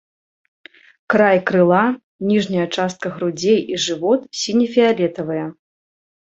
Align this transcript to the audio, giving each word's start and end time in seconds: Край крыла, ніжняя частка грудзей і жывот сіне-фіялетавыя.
Край 1.13 1.37
крыла, 1.49 1.81
ніжняя 2.31 2.67
частка 2.75 3.07
грудзей 3.19 3.59
і 3.75 3.81
жывот 3.87 4.21
сіне-фіялетавыя. 4.43 5.49